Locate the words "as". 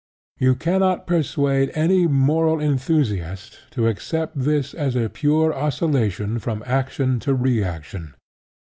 4.73-4.95